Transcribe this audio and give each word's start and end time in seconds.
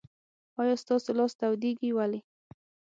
آیا 0.61 0.75
ستاسو 0.83 1.09
لاس 1.17 1.31
تودیږي؟ 1.39 1.89
ولې؟ 1.93 2.19